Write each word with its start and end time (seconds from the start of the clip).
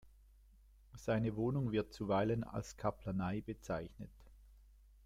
Seine 0.95 1.35
Wohnung 1.35 1.71
wird 1.71 1.93
zuweilen 1.93 2.43
als 2.43 2.75
„Kaplanei“ 2.75 3.41
bezeichnet. 3.41 4.09